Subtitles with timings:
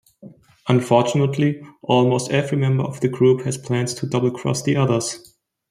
[0.67, 5.35] Unfortunately, almost every member of the group has plans to double-cross the others.